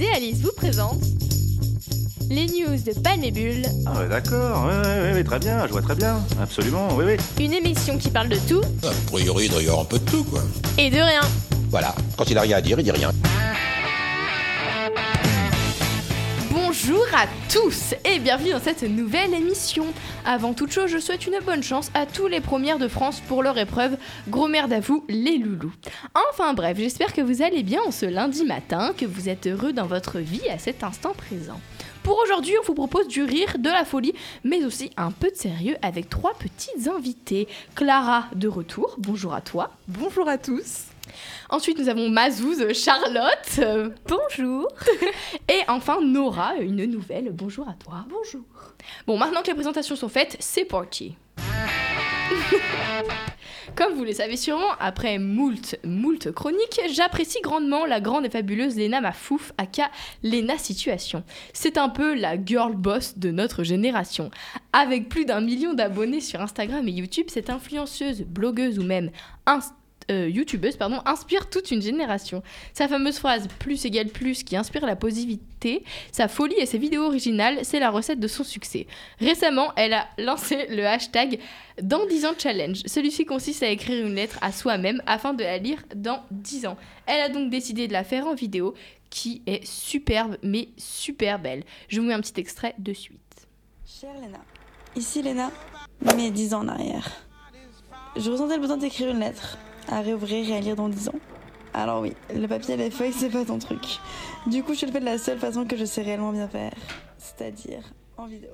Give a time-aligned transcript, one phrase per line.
[0.00, 1.04] Et Alice vous présentent
[2.28, 3.64] les news de Panébule.
[3.86, 7.44] Ah ouais, d'accord, ouais, ouais, ouais, très bien, je vois très bien, absolument, oui, oui.
[7.44, 8.62] Une émission qui parle de tout.
[8.82, 10.42] A priori, il doit y avoir un peu de tout, quoi.
[10.78, 11.20] Et de rien.
[11.70, 13.12] Voilà, quand il a rien à dire, il dit rien.
[16.86, 19.86] Bonjour à tous et bienvenue dans cette nouvelle émission.
[20.26, 23.42] Avant toute chose, je souhaite une bonne chance à tous les premières de France pour
[23.42, 23.96] leur épreuve.
[24.28, 25.72] Gros merde à vous, les loulous.
[26.30, 29.72] Enfin bref, j'espère que vous allez bien en ce lundi matin, que vous êtes heureux
[29.72, 31.58] dans votre vie à cet instant présent.
[32.02, 35.36] Pour aujourd'hui, on vous propose du rire, de la folie, mais aussi un peu de
[35.36, 37.48] sérieux avec trois petites invitées.
[37.74, 39.70] Clara de retour, bonjour à toi.
[39.88, 40.93] Bonjour à tous.
[41.50, 43.58] Ensuite, nous avons Mazouz, Charlotte.
[43.58, 44.68] euh, Bonjour.
[45.48, 47.30] Et enfin, Nora, une nouvelle.
[47.32, 48.04] Bonjour à toi.
[48.08, 48.42] Bonjour.
[49.06, 51.16] Bon, maintenant que les présentations sont faites, c'est parti.
[53.76, 58.76] Comme vous le savez sûrement, après moult, moult chroniques, j'apprécie grandement la grande et fabuleuse
[58.76, 59.90] Lena Mafouf, aka
[60.22, 61.24] Lena Situation.
[61.52, 64.30] C'est un peu la girl boss de notre génération.
[64.72, 69.10] Avec plus d'un million d'abonnés sur Instagram et YouTube, cette influenceuse, blogueuse ou même
[69.46, 69.72] inst-
[70.10, 72.42] euh, youtubeuse pardon, inspire toute une génération.
[72.72, 77.04] Sa fameuse phrase plus égale plus qui inspire la positivité, sa folie et ses vidéos
[77.04, 78.86] originales, c'est la recette de son succès.
[79.18, 81.38] Récemment, elle a lancé le hashtag
[81.82, 82.82] dans 10 ans challenge.
[82.86, 86.76] Celui-ci consiste à écrire une lettre à soi-même afin de la lire dans 10 ans.
[87.06, 88.74] Elle a donc décidé de la faire en vidéo
[89.10, 91.62] qui est superbe mais super belle.
[91.88, 93.20] Je vous mets un petit extrait de suite.
[93.86, 94.40] Chère Léna,
[94.96, 95.52] ici Léna,
[96.16, 97.08] mais dix ans en arrière.
[98.16, 99.56] Je ressentais le besoin d'écrire une lettre,
[99.88, 101.20] à réouvrir et à lire dans dix ans.
[101.72, 103.98] Alors oui, le papier et les feuilles, c'est pas ton truc.
[104.46, 106.72] Du coup, je le fais de la seule façon que je sais réellement bien faire,
[107.18, 107.82] c'est-à-dire
[108.16, 108.50] en vidéo.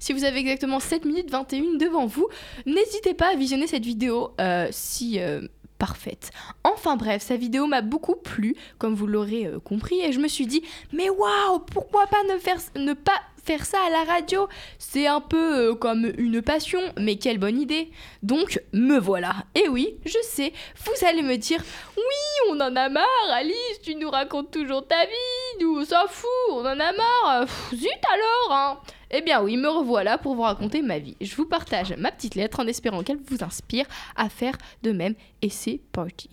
[0.00, 2.28] Si vous avez exactement 7 minutes 21 devant vous,
[2.66, 5.42] n'hésitez pas à visionner cette vidéo euh, si euh,
[5.78, 6.30] parfaite.
[6.64, 10.28] Enfin bref, sa vidéo m'a beaucoup plu, comme vous l'aurez euh, compris, et je me
[10.28, 14.46] suis dit, mais waouh, pourquoi pas ne, faire, ne pas faire ça à la radio
[14.78, 17.90] C'est un peu euh, comme une passion, mais quelle bonne idée
[18.22, 19.36] Donc, me voilà.
[19.54, 20.52] Et oui, je sais,
[20.84, 21.64] vous allez me dire,
[21.96, 26.06] oui, on en a marre, Alice, tu nous racontes toujours ta vie, nous on s'en
[26.08, 30.42] fout, on en a marre, zut alors, hein eh bien oui, me revoilà pour vous
[30.42, 31.16] raconter ma vie.
[31.22, 35.14] Je vous partage ma petite lettre en espérant qu'elle vous inspire à faire de même
[35.40, 36.28] et c'est parti.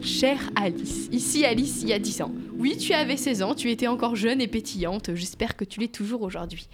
[0.00, 2.32] Chère Alice, ici Alice il y a 10 ans.
[2.58, 5.88] Oui, tu avais 16 ans, tu étais encore jeune et pétillante, j'espère que tu l'es
[5.88, 6.68] toujours aujourd'hui.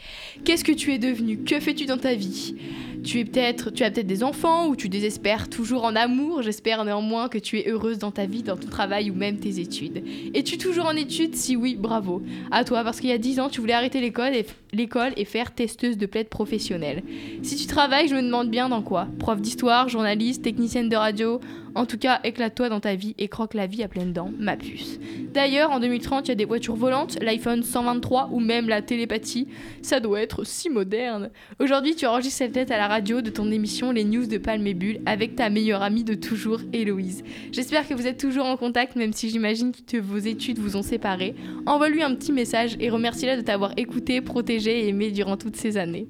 [0.45, 1.39] Qu'est-ce que tu es devenue?
[1.39, 2.55] Que fais-tu dans ta vie?
[3.03, 6.85] Tu es peut-être tu as peut-être des enfants ou tu désespères toujours en amour, j'espère
[6.85, 10.03] néanmoins que tu es heureuse dans ta vie, dans ton travail ou même tes études.
[10.35, 11.35] Es-tu toujours en études?
[11.35, 12.23] Si oui, bravo.
[12.51, 15.25] À toi parce qu'il y a 10 ans, tu voulais arrêter l'école et l'école et
[15.25, 17.03] faire testeuse de plaide professionnelle.
[17.43, 21.41] Si tu travailles, je me demande bien dans quoi Prof d'histoire, journaliste, technicienne de radio
[21.75, 24.57] En tout cas, éclate-toi dans ta vie et croque la vie à pleines dents, ma
[24.57, 25.01] puce.
[25.33, 29.49] D'ailleurs, en 2030, il y a des voitures volantes, l'iPhone 123 ou même la télépathie.
[29.83, 31.31] Ça doit être si moderne.
[31.59, 34.67] Aujourd'hui, tu enregistres cette lettre à la radio de ton émission Les News de Palme
[34.67, 37.25] et Bulle avec ta meilleure amie de toujours, Héloïse.
[37.51, 40.83] J'espère que vous êtes toujours en contact, même si j'imagine que vos études vous ont
[40.83, 41.35] séparés.
[41.67, 45.77] Envoie-lui un petit message et remercie-la de t'avoir écouté, protégé et aimé durant toutes ces
[45.77, 46.07] années.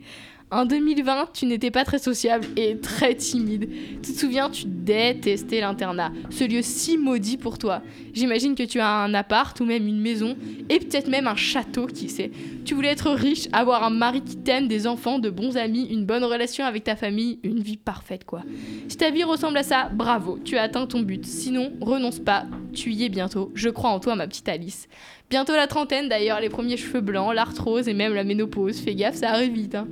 [0.54, 3.68] En 2020, tu n'étais pas très sociable et très timide.
[4.04, 7.82] Tu te souviens, tu détestais l'internat, ce lieu si maudit pour toi.
[8.12, 10.36] J'imagine que tu as un appart ou même une maison
[10.68, 12.30] et peut-être même un château, qui sait.
[12.64, 16.06] Tu voulais être riche, avoir un mari qui t'aime, des enfants, de bons amis, une
[16.06, 18.42] bonne relation avec ta famille, une vie parfaite quoi.
[18.86, 21.26] Si ta vie ressemble à ça, bravo, tu as atteint ton but.
[21.26, 23.50] Sinon, renonce pas, tu y es bientôt.
[23.56, 24.86] Je crois en toi, ma petite Alice.
[25.30, 28.78] Bientôt la trentaine d'ailleurs, les premiers cheveux blancs, l'arthrose et même la ménopause.
[28.78, 29.74] Fais gaffe, ça arrive vite.
[29.74, 29.88] hein.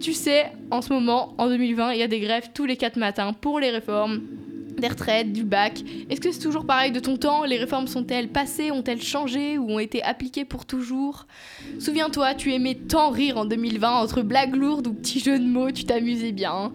[0.00, 2.96] Tu sais, en ce moment, en 2020, il y a des grèves tous les 4
[2.96, 4.22] matins pour les réformes
[4.78, 5.82] des retraites, du bac.
[6.08, 7.44] Est-ce que c'est toujours pareil de ton temps?
[7.44, 8.70] Les réformes sont-elles passées?
[8.70, 9.58] Ont-elles changé?
[9.58, 11.26] Ou ont été appliquées pour toujours?
[11.80, 15.72] Souviens-toi, tu aimais tant rire en 2020 entre blagues lourdes ou petits jeux de mots,
[15.72, 16.72] tu t'amusais bien.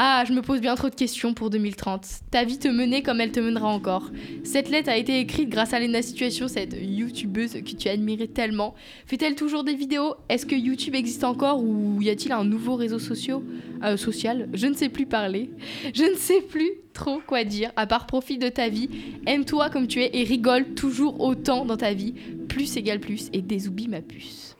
[0.00, 2.06] Ah, je me pose bien trop de questions pour 2030.
[2.30, 4.12] Ta vie te menait comme elle te mènera encore.
[4.44, 8.76] Cette lettre a été écrite grâce à Lena Situation, cette youtubeuse que tu admirais tellement.
[9.06, 10.14] Fait-elle toujours des vidéos?
[10.28, 13.40] Est-ce que YouTube existe encore ou y a-t-il un nouveau réseau social
[13.82, 14.48] euh, Social?
[14.52, 15.50] Je ne sais plus parler.
[15.92, 18.88] Je ne sais plus trop quoi dire, à part profite de ta vie,
[19.26, 22.14] aime-toi comme tu es et rigole toujours autant dans ta vie.
[22.48, 24.54] Plus égale plus et désoublie ma puce.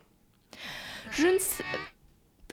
[1.12, 1.62] Je ne sais...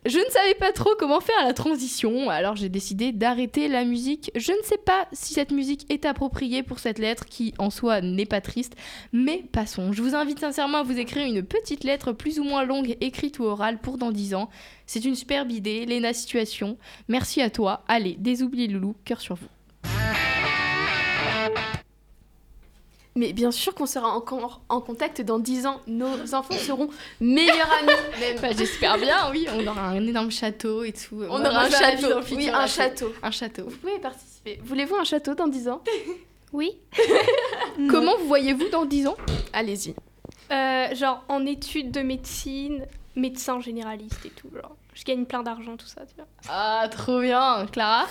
[0.05, 4.29] Je ne savais pas trop comment faire la transition, alors j'ai décidé d'arrêter la musique.
[4.35, 8.01] Je ne sais pas si cette musique est appropriée pour cette lettre qui en soi
[8.01, 8.75] n'est pas triste,
[9.13, 9.93] mais passons.
[9.93, 13.39] Je vous invite sincèrement à vous écrire une petite lettre plus ou moins longue, écrite
[13.39, 14.51] ou orale pour dans 10 ans.
[14.85, 16.77] C'est une superbe idée, Léna Situation.
[17.07, 17.83] Merci à toi.
[17.87, 19.54] Allez, désoublie Loulou, cœur sur vous.
[23.17, 25.79] Mais bien sûr qu'on sera encore en contact dans 10 ans.
[25.87, 26.89] Nos enfants seront
[27.21, 27.93] meilleurs amis.
[28.19, 28.39] même.
[28.41, 29.47] Bah, J'espère bien, oui.
[29.53, 31.23] On aura un énorme château et tout.
[31.29, 32.09] On aura un château.
[32.09, 33.13] dans le futur, oui, un château.
[33.23, 33.63] Un château.
[33.69, 34.59] Vous pouvez participer.
[34.65, 35.81] Voulez-vous un château dans 10 ans?
[36.53, 36.77] Oui.
[37.89, 39.17] Comment vous voyez-vous dans 10 ans?
[39.51, 39.93] Allez-y.
[40.51, 42.85] Euh, genre en études de médecine,
[43.17, 44.49] médecin généraliste et tout.
[44.55, 46.27] Genre, je gagne plein d'argent, tout ça, tu vois.
[46.47, 47.65] Ah, trop bien.
[47.73, 48.05] Clara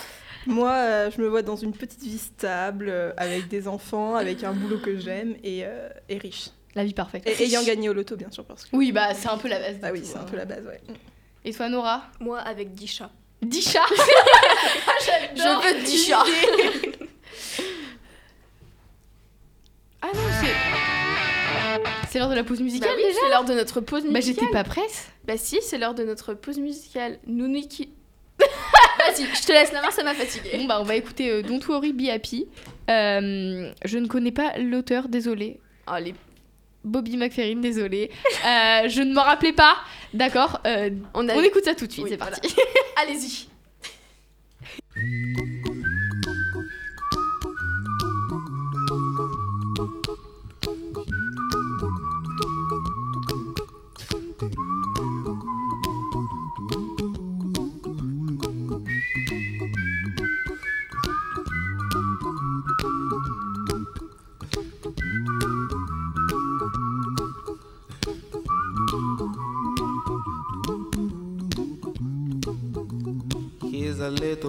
[0.47, 4.43] Moi, euh, je me vois dans une petite vie stable, euh, avec des enfants, avec
[4.43, 6.49] un boulot que j'aime et, euh, et riche.
[6.75, 7.23] La vie parfaite.
[7.25, 8.75] Et ayant gagné au loto, bien sûr, parce que.
[8.75, 9.77] Oui, bah c'est un peu la base.
[9.81, 10.25] Ah oui, c'est un hein.
[10.29, 10.81] peu la base, ouais.
[11.45, 12.03] Et toi, Nora?
[12.19, 13.11] Moi, avec 10 chats.
[13.41, 13.85] 10 chats
[15.35, 16.23] Je veux 10 chats.
[20.01, 20.53] Ah non, c'est.
[22.11, 24.11] C'est l'heure de la pause Bah musicale oui, déjà c'est l'heure de notre pause Bah
[24.11, 24.45] musicale.
[24.45, 25.07] j'étais pas prête.
[25.25, 27.17] Bah si, c'est l'heure de notre pause musicale.
[27.25, 27.89] Nous nous qui...
[29.05, 30.57] Vas-y, je te laisse la main, ça m'a fatiguée.
[30.57, 32.47] Bon bah on va écouter euh, Don't Worry Be Happy.
[32.89, 35.59] Euh, je ne connais pas l'auteur, désolé.
[35.87, 36.15] Oh, les...
[36.83, 38.11] Bobby McFerrin, désolé.
[38.45, 39.75] Euh, je ne m'en rappelais pas.
[40.13, 40.61] D'accord.
[41.13, 41.33] On, a...
[41.35, 42.55] on écoute ça tout de suite, Oui, c'est parti.
[43.01, 43.47] Allez-y.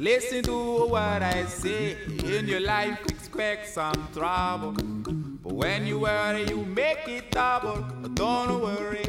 [0.00, 1.94] Listen to what I say.
[2.24, 4.72] In your life, expect some trouble.
[4.72, 7.82] But when you worry, you make it double.
[8.14, 9.04] Don't worry.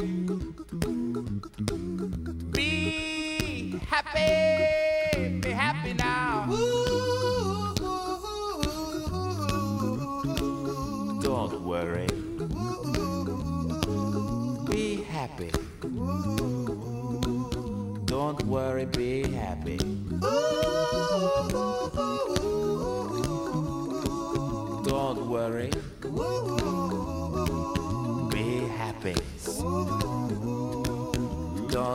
[2.50, 5.40] Be happy.
[5.40, 6.44] Be happy now.
[11.22, 12.06] Don't worry.
[14.70, 15.50] Be happy.
[18.04, 19.21] Don't worry, be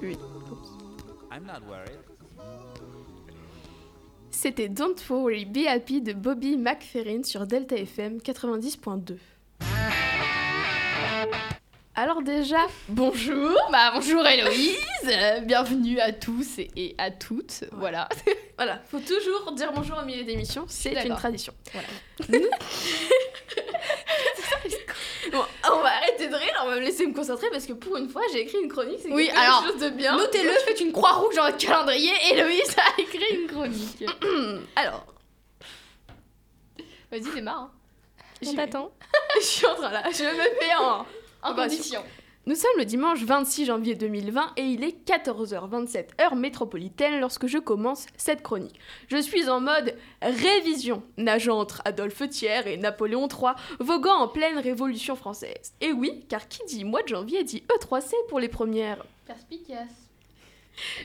[0.00, 0.16] Oui.
[1.30, 1.98] I'm not worried.
[4.30, 9.16] C'était Don't Worry Be Happy de Bobby McFerrin sur Delta FM 90.2.
[11.94, 18.08] Alors déjà, bonjour, bah bonjour Héloïse, euh, bienvenue à tous et, et à toutes, voilà.
[18.56, 21.52] voilà, faut toujours dire bonjour au milieu d'émission, c'est une tradition.
[21.72, 21.88] Voilà.
[25.32, 27.96] Bon, on va arrêter de rire, on va me laisser me concentrer parce que pour
[27.96, 30.16] une fois j'ai écrit une chronique, c'est Oui, alors, chose de bien.
[30.16, 32.12] Notez-le, faites une croix rouge dans votre calendrier.
[32.30, 34.04] Héloïse a écrit une chronique.
[34.76, 35.06] Alors,
[37.10, 37.60] Vas-y, démarre.
[37.60, 37.70] hein.
[38.46, 38.92] On t'attend.
[39.40, 41.06] je suis en train là, je me fais en...
[41.42, 42.02] En bah, condition.
[42.48, 47.58] Nous sommes le dimanche 26 janvier 2020 et il est 14h27 heure métropolitaine lorsque je
[47.58, 48.80] commence cette chronique.
[49.08, 54.58] Je suis en mode révision, nageant entre Adolphe Thiers et Napoléon III, voguant en pleine
[54.58, 55.74] Révolution française.
[55.82, 59.04] Et oui, car qui dit mois de janvier dit E3C pour les premières.
[59.26, 60.08] Perspicace.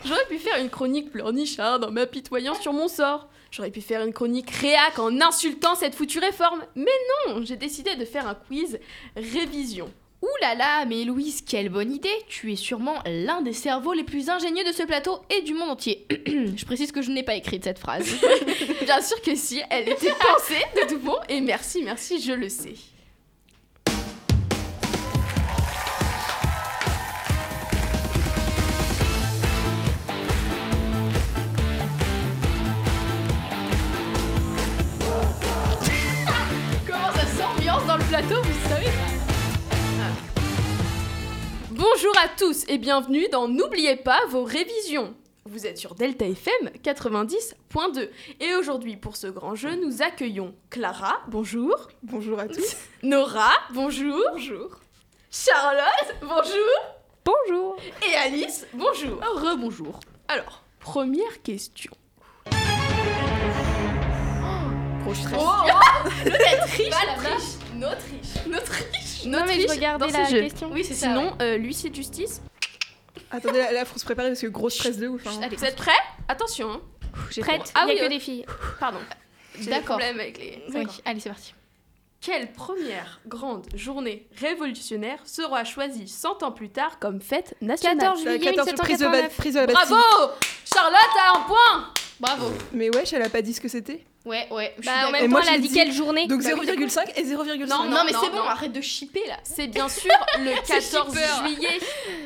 [0.05, 3.27] J'aurais pu faire une chronique pleurnicharde en m'apitoyant sur mon sort.
[3.51, 6.63] J'aurais pu faire une chronique réac en insultant cette foutue réforme.
[6.75, 6.85] Mais
[7.27, 8.79] non, j'ai décidé de faire un quiz
[9.17, 9.91] révision.
[10.43, 14.65] Là, mais Louise, quelle bonne idée Tu es sûrement l'un des cerveaux les plus ingénieux
[14.65, 16.05] de ce plateau et du monde entier.
[16.27, 18.05] je précise que je n'ai pas écrit cette phrase.
[18.83, 21.15] Bien sûr que si, elle était pensée de tout bon.
[21.29, 22.75] Et merci, merci, je le sais.
[36.85, 38.41] Comment ça s'ambiance dans le plateau,
[41.95, 45.13] Bonjour à tous et bienvenue dans N'oubliez pas vos révisions.
[45.45, 48.09] Vous êtes sur Delta FM 90.2
[48.39, 52.77] et aujourd'hui pour ce grand jeu nous accueillons Clara, bonjour, Bonjour à tous.
[53.03, 54.79] Nora, bonjour, bonjour,
[55.29, 57.77] Charlotte, bonjour, Bonjour.
[58.09, 59.19] et Alice, bonjour.
[59.35, 59.99] Rebonjour.
[60.27, 61.91] Alors, première question.
[65.13, 65.37] Stress.
[66.69, 67.43] Triche, la triche,
[67.75, 70.41] Notre Notre Non, mais je regardais dans la jeu.
[70.41, 70.69] question.
[70.71, 72.41] Oui, c'est Sinon, euh, l'huissier de justice.
[73.31, 75.25] Attendez, là, là, faut se préparer parce que gros stress de ouf.
[75.27, 75.39] hein.
[75.43, 75.91] Allez, Vous êtes prêts?
[76.27, 76.71] Attention.
[76.71, 76.81] hein.
[77.41, 77.71] prête.
[77.75, 78.45] Ah Il y a oui, que euh, des filles.
[78.79, 78.99] Pardon.
[79.61, 79.97] D'accord.
[79.97, 80.63] problèmes avec les.
[80.73, 81.53] Oui, allez, c'est parti.
[82.21, 87.97] Quelle première grande journée révolutionnaire sera choisie 100 ans plus tard comme fête nationale?
[87.99, 89.37] 14 La juillet 14 prise de, ba- 1789.
[89.37, 89.95] prise de la Bastille.
[89.95, 90.31] Bravo
[90.73, 92.45] Charlotte a un point Bravo.
[92.71, 94.05] Mais wesh, elle a pas dit ce que c'était?
[94.25, 94.73] Ouais, ouais.
[94.77, 97.11] je suis Bah, en même temps, elle a dit quelle journée Donc Bah oui, 0,5
[97.17, 97.65] et 0,5.
[97.67, 99.37] Non, Non, mais c'est bon, arrête de chipper là.
[99.43, 101.27] C'est bien sûr le 14 shipper.
[101.55, 101.79] juillet,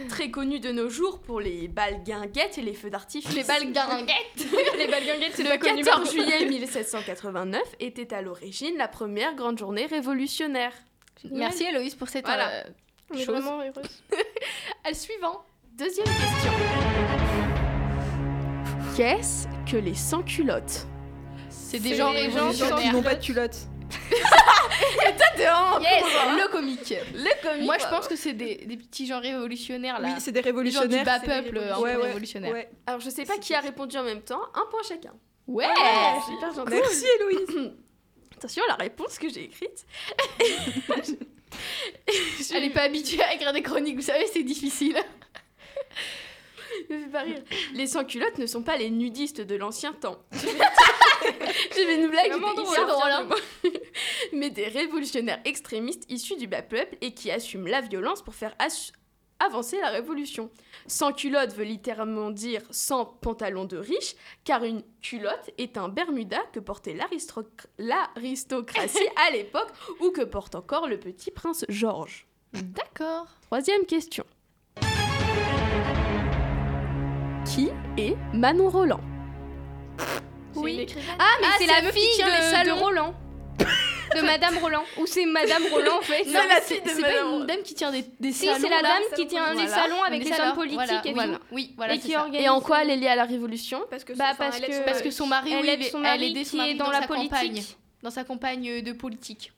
[0.08, 3.34] très connu de nos jours pour les balles guinguettes et les feux d'artifice.
[3.36, 4.16] Les balles guinguettes.
[4.78, 5.84] Les balles guinguettes, c'est Le pas connu.
[5.84, 10.74] 14 juillet 1789 était à l'origine la première grande journée révolutionnaire.
[11.32, 12.50] Merci Héloïse pour cette Voilà.
[12.50, 12.64] euh,
[13.16, 13.26] chose.
[13.26, 14.04] vraiment heureuse.
[14.86, 15.42] À le suivant.
[15.74, 16.52] Deuxième question.
[18.96, 20.86] Qu'est-ce que les sans-culottes?
[21.70, 22.94] C'est des gens gens qui révolutionnaires.
[22.94, 23.56] n'ont pas de culotte.
[25.40, 26.04] Yes,
[26.36, 26.94] le comique.
[27.14, 27.66] Le comique.
[27.66, 30.10] Moi, je pense que c'est des, des petits gens révolutionnaires là.
[30.10, 31.06] Oui, c'est des des gens du révolutionnaires.
[31.06, 32.52] bas peuple, un Ouais, peu ouais, révolutionnaire.
[32.54, 32.70] ouais.
[32.86, 34.42] Alors, je sais pas qui a répondu en même temps.
[34.56, 35.14] Un point chacun.
[35.48, 35.66] Ouais.
[36.26, 36.72] super gentil.
[36.74, 37.72] Merci Héloïse.
[38.38, 39.86] Attention à la réponse que j'ai écrite.
[42.54, 44.98] Elle est pas habituée à écrire des chroniques, vous savez, c'est difficile.
[46.90, 47.42] Me fait pas rire.
[47.74, 50.18] Les sans-culottes ne sont pas les nudistes de l'ancien temps.
[51.76, 53.28] J'ai fait une blague, Vraiment drôle, hyper hein.
[54.34, 58.56] Mais des révolutionnaires extrémistes issus du bas peuple et qui assument la violence pour faire
[59.40, 60.50] avancer la révolution.
[60.88, 66.40] Sans culotte veut littéralement dire sans pantalon de riche, car une culotte est un bermuda
[66.54, 72.26] que portait l'aristoc- l'aristocratie à l'époque ou que porte encore le petit prince George.
[72.54, 73.28] D'accord.
[73.42, 74.26] Troisième question.
[77.46, 79.02] Qui est Manon Roland?
[80.76, 80.86] Oui.
[81.20, 82.76] Ah, mais Ah, c'est la la meuf qui fille tient de, salons.
[82.76, 83.14] de Roland.
[84.16, 84.84] de Madame Roland.
[85.00, 86.24] Ou c'est Madame Roland en fait.
[86.26, 87.34] Non, mais c'est pas Madame.
[87.42, 88.60] une dame qui tient des, des Si, salons.
[88.62, 91.38] c'est la dame qui tient les salons avec Des les salons, hommes politiques voilà, et.
[91.52, 92.22] Oui, voilà, et c'est qui ça.
[92.22, 92.42] organise.
[92.42, 95.02] Et en quoi elle est liée à la Révolution Parce que, Bah, parce son Parce
[95.02, 95.70] que son mari, Elle
[96.24, 97.32] est dans dans la sa politique.
[97.32, 97.64] campagne.
[98.04, 99.52] Dans sa campagne de politique.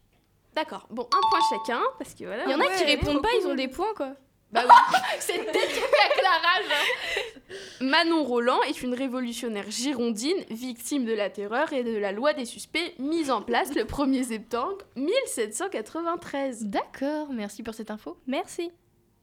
[0.56, 0.88] D'accord.
[0.90, 2.44] Bon, un point chacun, parce que voilà.
[2.46, 4.14] Il y en a qui répondent pas, ils ont des points quoi.
[5.20, 7.56] C'est avec la rage.
[7.82, 12.46] Manon Roland est une révolutionnaire girondine, victime de la terreur et de la loi des
[12.46, 16.66] suspects mise en place le 1er septembre 1793.
[16.66, 18.18] D'accord, merci pour cette info.
[18.28, 18.72] Merci.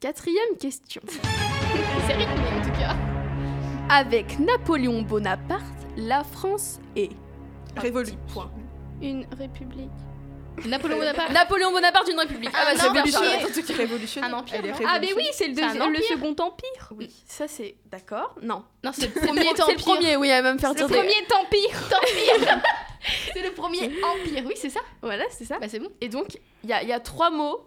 [0.00, 1.02] Quatrième question.
[2.06, 2.97] C'est rythmé en tout cas.
[3.90, 5.64] Avec Napoléon Bonaparte,
[5.97, 7.11] la France est.
[7.76, 8.12] Révolu.
[8.33, 8.50] Point.
[9.02, 9.90] Une république.
[10.65, 11.33] Napoléon Bonaparte.
[11.33, 12.51] Napoléon Bonaparte, une république.
[12.55, 13.75] Ah, bah, c'est cas.
[13.75, 14.31] Révolutionnaire.
[14.31, 16.05] Un empire, Elle est non Ah, mais oui, c'est le, C'est un deuxi- le empire.
[16.09, 16.93] second empire.
[16.97, 17.77] Oui, ça c'est.
[17.87, 18.65] D'accord Non.
[18.83, 19.85] Non, c'est le premier le pro- c'est le empire.
[19.85, 22.63] premier, oui, elle va me faire Le dire des- premier empire.
[23.33, 25.59] C'est le premier empire, oui, c'est ça Voilà, c'est ça.
[25.61, 25.91] Bah c'est bon.
[26.01, 27.61] Et donc, il y a, il y a trois mots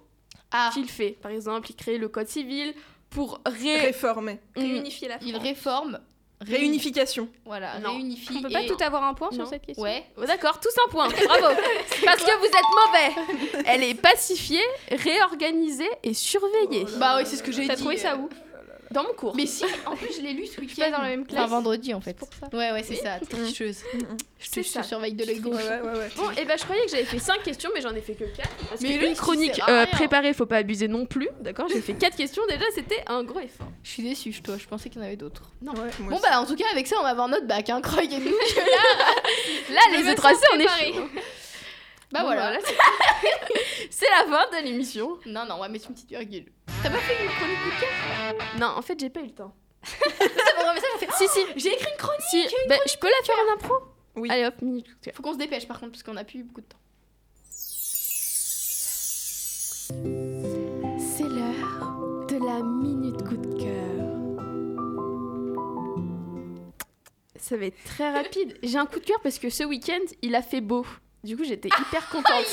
[0.52, 1.12] Ah, qu'il fait.
[1.12, 2.74] Par exemple, il crée le code civil
[3.10, 3.80] pour ré...
[3.80, 4.40] Réformer.
[4.58, 5.30] Réunifier la France.
[5.30, 6.00] il réforme.
[6.42, 7.28] Réunification.
[7.46, 7.92] Voilà, Non.
[7.94, 8.34] réunifie.
[8.38, 9.84] On peut pas et- tout avoir un point sur cette question.
[9.84, 10.06] Ouais.
[10.18, 11.08] Oh, D'accord, tous un point.
[11.26, 11.48] Bravo.
[12.06, 13.64] Parce que vous êtes mauvais.
[13.66, 16.86] Elle est pacifiée, réorganisée et surveillée.
[16.98, 17.68] Bah oui, c'est ce que j'ai dit.
[17.68, 18.30] T'as trouvé ça où?
[18.92, 19.36] Dans mon cours.
[19.36, 20.82] Mais si, en plus je l'ai lu ce week-end.
[20.82, 21.50] pas dans la même Enfin classe.
[21.50, 22.14] vendredi en fait.
[22.16, 22.48] pour ça.
[22.58, 23.84] Ouais, ouais, c'est ça, tricheuse.
[24.40, 24.82] Je te ça.
[24.82, 25.56] surveille de l'œil gauche.
[25.64, 26.10] Ouais, ouais, ouais.
[26.18, 28.24] Bon, et ben je croyais que j'avais fait 5 questions, mais j'en ai fait que
[28.24, 28.50] 4.
[28.70, 31.30] Parce Mais que une chronique euh, préparée, faut pas abuser non plus.
[31.42, 33.68] D'accord J'ai fait 4 questions déjà, c'était un gros effort.
[33.84, 35.44] Je suis déçue, je- toi, je pensais qu'il y en avait d'autres.
[35.62, 36.24] Ouais, moi Bon aussi.
[36.24, 38.26] bah en tout cas avec ça on va avoir notre bac, hein, croyez-nous.
[39.74, 41.02] Là, Je les me autres sens assez, on est chaud.
[42.12, 42.58] Bah Bon, voilà.
[42.66, 42.76] c'est-
[43.92, 45.20] C'est la fin de l'émission.
[45.28, 46.46] Non, non, on va mettre une petite virgule.
[46.82, 49.32] T'as pas fait une chronique coup de cœur Non, en fait, j'ai pas eu le
[49.32, 49.54] temps.
[51.18, 51.40] Si, si.
[51.58, 53.74] J'ai écrit une chronique Si, ben, je peux la faire en impro
[54.16, 54.30] Oui.
[54.32, 54.86] Allez hop, minute.
[54.88, 55.14] coup de cœur.
[55.16, 56.78] Faut qu'on se dépêche par contre parce qu'on a plus beaucoup de temps.
[59.90, 64.06] C'est l'heure de la minute coup de cœur.
[67.36, 68.58] Ça va être très rapide.
[68.64, 70.86] J'ai un coup de cœur parce que ce week-end, il a fait beau.
[71.24, 72.46] Du coup, j'étais hyper contente.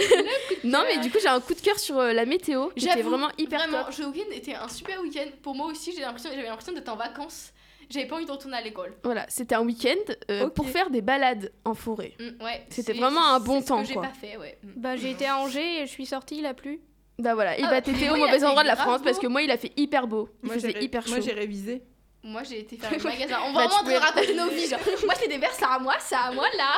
[0.64, 3.28] non, mais du coup, j'ai un coup de cœur sur euh, la météo J'avoue, vraiment
[3.36, 3.92] hyper Vraiment, top.
[3.92, 5.26] ce week-end était un super week-end.
[5.42, 7.52] Pour moi aussi, j'ai l'impression, j'avais l'impression d'être en vacances.
[7.90, 8.94] J'avais pas envie de retourner à l'école.
[9.04, 12.14] Voilà, c'était un week-end euh, pour faire des balades en forêt.
[12.18, 12.66] Mm, ouais.
[12.70, 14.02] C'était vraiment un bon temps, Ce que quoi.
[14.02, 14.58] j'ai pas fait, ouais.
[14.62, 14.68] Mm.
[14.76, 16.80] Bah j'ai été à Angers et je suis sortie, il a plu.
[17.18, 19.42] Bah voilà, et Ah, bah t'étais au mauvais endroit de la France parce que moi,
[19.42, 20.28] il a fait hyper beau.
[20.42, 21.10] Il Moi, faisait hyper chaud.
[21.12, 21.82] Moi, j'ai révisé.
[22.26, 23.38] Moi, j'ai été faire le magasin.
[23.46, 24.66] On Bah, va tu vraiment pouvais- raconter nos vies.
[24.68, 24.80] Genre.
[25.04, 26.72] Moi, c'est des verres, ça à moi, ça à moi là.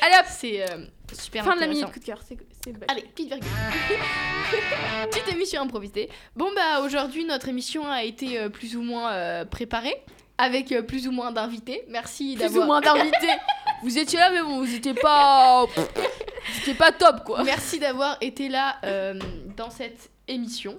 [0.00, 2.20] Allez hop, C'est euh, super fin de la minute coup de cœur.
[2.26, 2.72] C'est c'est.
[2.88, 3.48] Allez, petite virgule.
[5.10, 6.08] petite émission improvisée.
[6.36, 9.94] Bon bah aujourd'hui notre émission a été euh, plus ou moins euh, préparée
[10.38, 11.82] avec euh, plus ou moins d'invités.
[11.88, 13.32] Merci plus ou d'avoir moins d'invités.
[13.82, 15.64] vous étiez là, mais bon, vous étiez pas.
[15.66, 17.42] vous étiez pas top quoi.
[17.42, 18.78] Merci d'avoir été là
[19.56, 20.78] dans cette émission.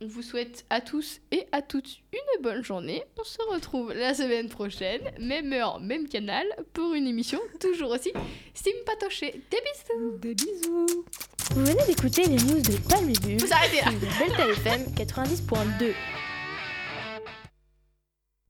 [0.00, 3.02] On vous souhaite à tous et à toutes une bonne journée.
[3.18, 8.12] On se retrouve la semaine prochaine, même heure, même canal, pour une émission toujours aussi
[8.54, 9.42] sympatochée.
[9.50, 11.04] Des bisous Des bisous.
[11.50, 15.92] Vous venez d'écouter les news de Palme Bulle Vous arrêtez là sur Delta FM 90.2.